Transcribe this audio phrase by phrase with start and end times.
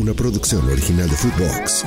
[0.00, 1.84] Una producción original de Footbox.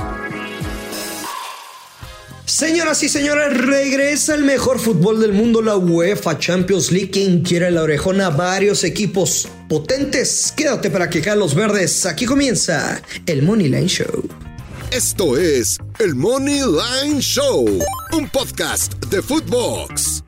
[2.44, 7.10] Señoras y señores, regresa el mejor fútbol del mundo, la UEFA Champions League.
[7.10, 10.54] Quien quiere la orejona, varios equipos potentes.
[10.56, 12.06] Quédate para que caen los verdes.
[12.06, 14.28] Aquí comienza el Money Line Show.
[14.92, 17.66] Esto es el Money Line Show,
[18.12, 20.23] un podcast de Footbox.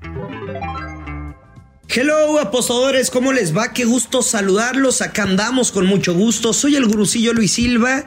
[1.88, 3.72] Hello apostadores, ¿cómo les va?
[3.72, 5.00] Qué gusto saludarlos.
[5.02, 6.52] Acá andamos con mucho gusto.
[6.52, 8.04] Soy el gurucillo Luis Silva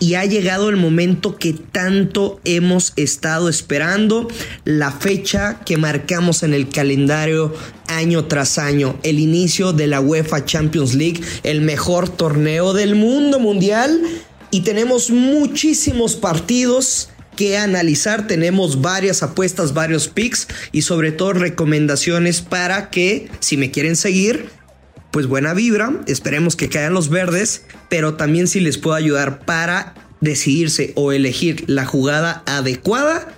[0.00, 4.26] y ha llegado el momento que tanto hemos estado esperando,
[4.64, 7.54] la fecha que marcamos en el calendario
[7.86, 13.38] año tras año, el inicio de la UEFA Champions League, el mejor torneo del mundo
[13.38, 14.02] mundial
[14.50, 18.26] y tenemos muchísimos partidos que analizar.
[18.26, 24.46] Tenemos varias apuestas, varios picks y sobre todo recomendaciones para que si me quieren seguir,
[25.10, 25.92] pues buena vibra.
[26.06, 31.64] Esperemos que caigan los verdes, pero también si les puedo ayudar para decidirse o elegir
[31.68, 33.28] la jugada adecuada.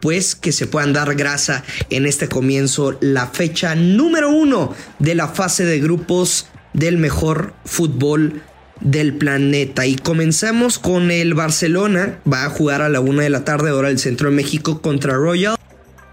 [0.00, 5.26] Pues que se puedan dar grasa en este comienzo, la fecha número uno de la
[5.26, 8.42] fase de grupos del mejor fútbol
[8.80, 9.86] del planeta.
[9.86, 12.18] Y comenzamos con el Barcelona.
[12.30, 15.14] Va a jugar a la una de la tarde, hora del centro de México, contra
[15.14, 15.56] Royal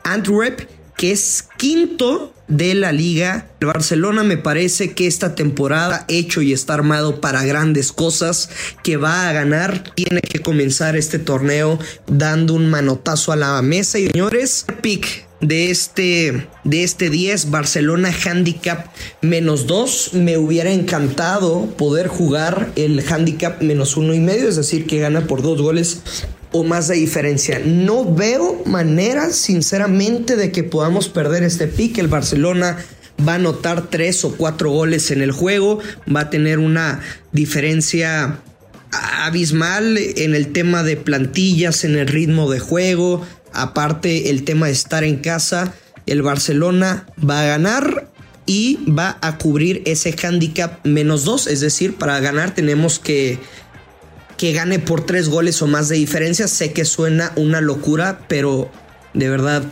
[0.04, 0.62] Antwerp,
[0.98, 3.48] que es quinto de la liga.
[3.60, 8.50] El Barcelona me parece que esta temporada hecho y está armado para grandes cosas,
[8.84, 14.00] que va a ganar, tiene que comenzar este torneo dando un manotazo a la mesa
[14.00, 18.88] y señores, pick de este de este 10 Barcelona handicap
[19.22, 24.88] menos 2 me hubiera encantado poder jugar el handicap menos uno y medio es decir
[24.88, 26.02] que gana por dos goles
[26.54, 27.60] o más de diferencia.
[27.66, 31.98] No veo manera, sinceramente, de que podamos perder este pick.
[31.98, 32.78] El Barcelona
[33.28, 35.80] va a anotar tres o cuatro goles en el juego,
[36.16, 37.02] va a tener una
[37.32, 38.40] diferencia
[38.92, 44.74] abismal en el tema de plantillas, en el ritmo de juego, aparte el tema de
[44.74, 45.74] estar en casa.
[46.06, 48.08] El Barcelona va a ganar
[48.46, 53.40] y va a cubrir ese handicap menos dos, es decir, para ganar tenemos que
[54.38, 56.48] que gane por tres goles o más de diferencia.
[56.48, 58.70] Sé que suena una locura, pero
[59.14, 59.64] de verdad,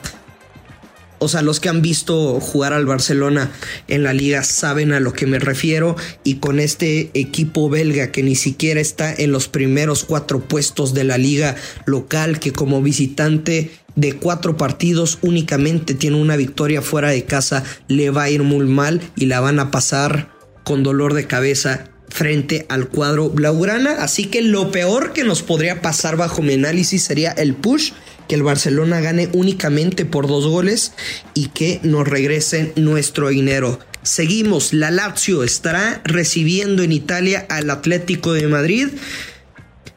[1.24, 3.52] o sea, los que han visto jugar al Barcelona
[3.88, 5.96] en la liga saben a lo que me refiero.
[6.24, 11.04] Y con este equipo belga que ni siquiera está en los primeros cuatro puestos de
[11.04, 11.56] la liga
[11.86, 18.10] local, que como visitante de cuatro partidos únicamente tiene una victoria fuera de casa, le
[18.10, 20.32] va a ir muy mal y la van a pasar
[20.64, 24.04] con dolor de cabeza frente al cuadro blaugrana.
[24.04, 27.94] Así que lo peor que nos podría pasar bajo mi análisis sería el push,
[28.28, 30.94] que el Barcelona gane únicamente por dos goles
[31.34, 33.80] y que nos regresen nuestro dinero.
[34.04, 38.88] Seguimos, la Lazio estará recibiendo en Italia al Atlético de Madrid.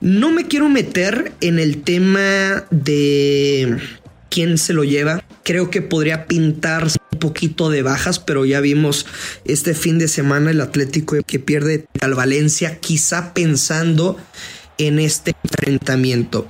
[0.00, 3.78] No me quiero meter en el tema de
[4.28, 5.24] quién se lo lleva.
[5.44, 9.06] Creo que podría pintar un poquito de bajas, pero ya vimos
[9.44, 14.16] este fin de semana el Atlético que pierde al Valencia, quizá pensando
[14.78, 16.48] en este enfrentamiento.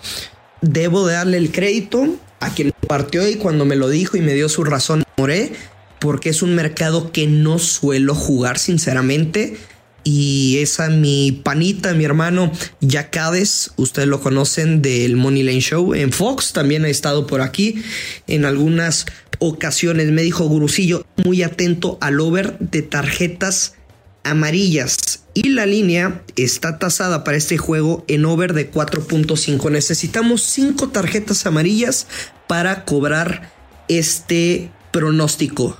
[0.62, 4.34] Debo de darle el crédito a quien partió y cuando me lo dijo y me
[4.34, 5.52] dio su razón, moré,
[5.98, 9.56] porque es un mercado que no suelo jugar sinceramente.
[10.04, 15.94] Y esa mi panita, mi hermano Jack Hades, ustedes lo conocen del Money Lane Show
[15.94, 17.82] en Fox, también ha estado por aquí
[18.26, 19.06] en algunas
[19.38, 20.10] ocasiones.
[20.10, 23.76] Me dijo Gurusillo, muy atento al over de tarjetas
[24.24, 25.24] amarillas.
[25.32, 29.70] Y la línea está tasada para este juego en over de 4.5.
[29.70, 32.06] Necesitamos 5 tarjetas amarillas
[32.46, 33.50] para cobrar
[33.88, 35.76] este pronóstico.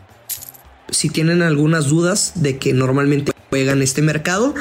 [0.90, 4.52] Si tienen algunas dudas de que normalmente juegan este mercado,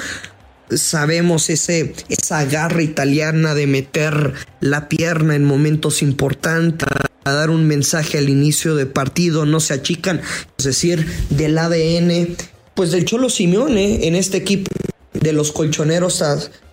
[0.70, 6.88] sabemos ese, esa garra italiana de meter la pierna en momentos importantes,
[7.24, 10.22] a dar un mensaje al inicio de partido, no se achican,
[10.60, 12.36] es decir, del ADN,
[12.76, 14.70] pues del Cholo Simeone en este equipo
[15.14, 16.24] de los colchoneros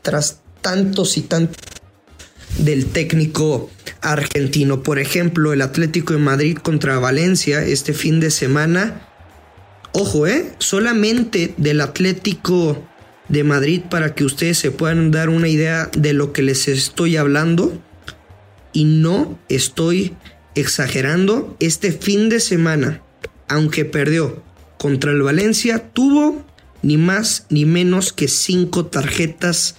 [0.03, 1.57] tras tantos y tantos
[2.59, 3.71] del técnico
[4.03, 4.83] argentino.
[4.83, 9.07] Por ejemplo, el Atlético de Madrid contra Valencia este fin de semana.
[9.93, 12.83] Ojo, eh, solamente del Atlético
[13.29, 17.17] de Madrid para que ustedes se puedan dar una idea de lo que les estoy
[17.17, 17.73] hablando.
[18.73, 20.15] Y no estoy
[20.55, 21.57] exagerando.
[21.59, 23.03] Este fin de semana,
[23.49, 24.43] aunque perdió
[24.79, 26.45] contra el Valencia, tuvo
[26.83, 29.77] ni más ni menos que cinco tarjetas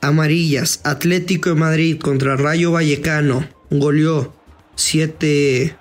[0.00, 0.80] amarillas.
[0.84, 4.34] Atlético de Madrid contra Rayo Vallecano goleó
[4.74, 5.76] siete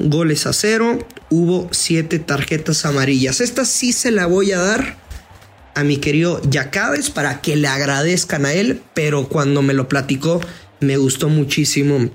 [0.00, 1.06] goles a cero.
[1.30, 3.40] Hubo siete tarjetas amarillas.
[3.40, 4.96] Esta sí se la voy a dar
[5.74, 10.40] a mi querido Yacaves para que le agradezcan a él, pero cuando me lo platicó
[10.80, 12.10] me gustó muchísimo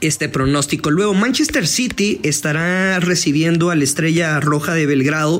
[0.00, 0.90] este pronóstico.
[0.90, 5.38] Luego Manchester City estará recibiendo a la Estrella Roja de Belgrado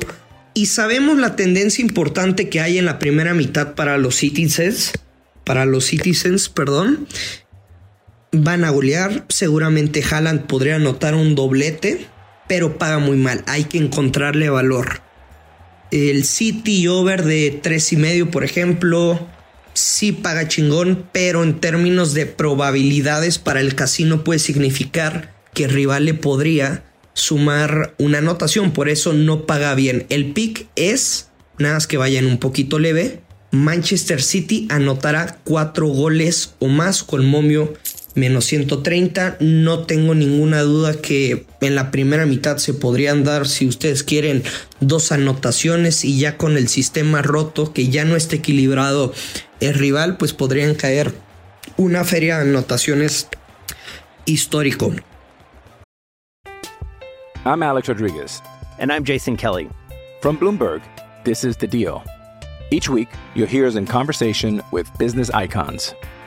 [0.53, 4.91] y sabemos la tendencia importante que hay en la primera mitad para los Citizens,
[5.43, 7.07] para los Citizens, perdón.
[8.33, 12.07] Van a golear, seguramente Haaland podría anotar un doblete,
[12.47, 15.01] pero paga muy mal, hay que encontrarle valor.
[15.91, 19.27] El City over de tres y medio, por ejemplo,
[19.73, 26.05] sí paga chingón, pero en términos de probabilidades para el casino puede significar que rival
[26.05, 30.05] le podría sumar una anotación, por eso no paga bien.
[30.07, 31.27] El pick es,
[31.59, 33.19] nada más que vayan un poquito leve,
[33.51, 37.73] Manchester City anotará cuatro goles o más con momio
[38.15, 39.37] menos 130.
[39.39, 44.43] No tengo ninguna duda que en la primera mitad se podrían dar, si ustedes quieren,
[44.79, 49.13] dos anotaciones y ya con el sistema roto, que ya no está equilibrado
[49.59, 51.13] el rival, pues podrían caer
[51.77, 53.27] una feria de anotaciones
[54.25, 54.93] histórico.
[57.43, 58.41] I'm Alex Rodriguez.
[58.77, 59.69] And I'm Jason Kelly.
[60.21, 60.81] From Bloomberg,
[61.23, 62.03] this is The Deal.
[62.71, 65.93] Each week, you'll hear us in conversation with business icons.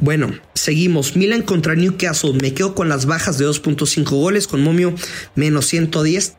[0.00, 1.16] Bueno, seguimos.
[1.16, 2.32] Milan contra Newcastle.
[2.34, 4.94] Me quedo con las bajas de 2.5 goles con momio
[5.34, 6.34] menos 110.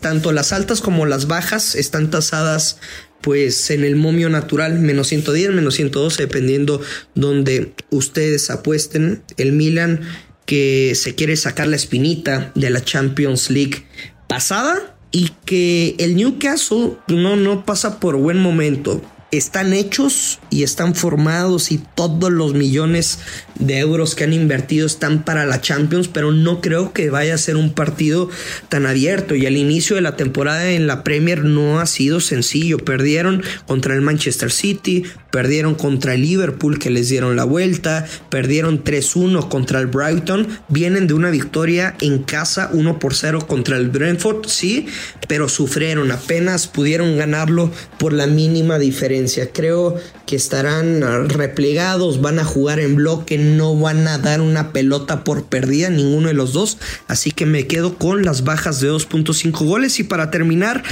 [0.00, 2.78] Tanto las altas como las bajas están tasadas
[3.22, 6.80] pues en el momio natural menos 110, menos 112 dependiendo
[7.14, 9.22] donde ustedes apuesten.
[9.36, 10.00] El Milan
[10.44, 13.86] que se quiere sacar la espinita de la Champions League
[14.28, 19.02] pasada y que el Newcastle no, no pasa por buen momento
[19.36, 23.18] están hechos y están formados y todos los millones
[23.58, 27.38] de euros que han invertido están para la Champions, pero no creo que vaya a
[27.38, 28.28] ser un partido
[28.68, 32.78] tan abierto y al inicio de la temporada en la Premier no ha sido sencillo.
[32.78, 38.84] Perdieron contra el Manchester City, perdieron contra el Liverpool que les dieron la vuelta, perdieron
[38.84, 43.88] 3-1 contra el Brighton, vienen de una victoria en casa 1 por 0 contra el
[43.88, 44.86] Brentford, sí,
[45.26, 49.50] pero sufrieron, apenas pudieron ganarlo por la mínima diferencia.
[49.52, 55.24] Creo que estarán replegados, van a jugar en bloque, no van a dar una pelota
[55.24, 56.78] por perdida, ninguno de los dos.
[57.08, 59.98] Así que me quedo con las bajas de 2.5 goles.
[60.00, 60.82] Y para terminar,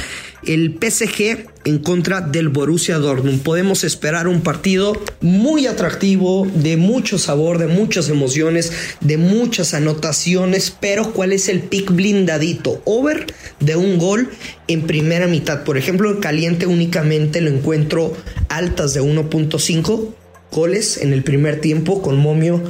[0.47, 3.43] el PSG en contra del Borussia Dortmund.
[3.43, 10.75] Podemos esperar un partido muy atractivo, de mucho sabor, de muchas emociones, de muchas anotaciones.
[10.79, 12.83] Pero ¿cuál es el pick blindadito?
[12.85, 13.27] Over
[13.61, 14.31] de un gol
[14.69, 15.65] en primera mitad.
[15.65, 18.15] Por ejemplo, caliente únicamente lo encuentro
[18.49, 20.15] altas de 1.5
[20.53, 22.63] goles en el primer tiempo con momio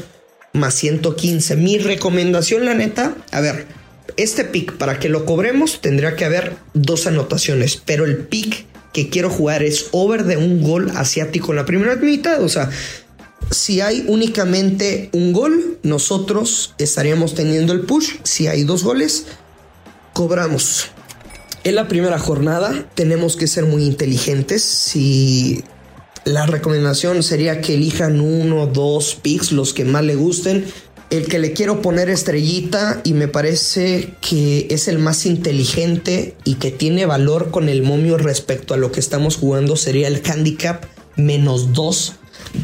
[0.53, 1.57] más 115.
[1.57, 3.67] Mi recomendación, la neta, a ver,
[4.17, 9.09] este pick para que lo cobremos tendría que haber dos anotaciones, pero el pick que
[9.09, 12.71] quiero jugar es over de un gol asiático en la primera mitad, o sea,
[13.51, 18.15] si hay únicamente un gol, nosotros estaríamos teniendo el push.
[18.23, 19.27] Si hay dos goles,
[20.13, 20.87] cobramos.
[21.63, 24.63] En la primera jornada tenemos que ser muy inteligentes.
[24.63, 25.65] Si
[26.25, 30.65] la recomendación sería que elijan uno, dos picks, los que más le gusten.
[31.11, 36.55] El que le quiero poner estrellita y me parece que es el más inteligente y
[36.55, 40.85] que tiene valor con el momio respecto a lo que estamos jugando sería el handicap
[41.17, 42.15] menos 2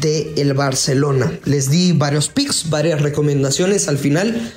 [0.01, 1.31] de el Barcelona.
[1.45, 4.53] Les di varios picks, varias recomendaciones al final.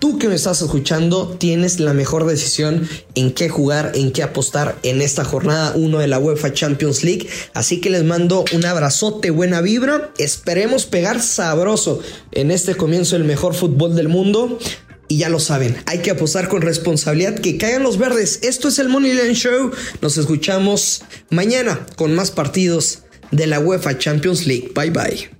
[0.00, 4.78] Tú que me estás escuchando tienes la mejor decisión en qué jugar, en qué apostar
[4.82, 7.28] en esta jornada 1 de la UEFA Champions League.
[7.52, 10.10] Así que les mando un abrazote, buena vibra.
[10.16, 12.00] Esperemos pegar sabroso
[12.32, 14.58] en este comienzo del mejor fútbol del mundo.
[15.06, 18.38] Y ya lo saben, hay que apostar con responsabilidad, que caigan los verdes.
[18.42, 19.70] Esto es el Moneyline Show.
[20.00, 23.00] Nos escuchamos mañana con más partidos
[23.32, 24.72] de la UEFA Champions League.
[24.74, 25.39] Bye bye.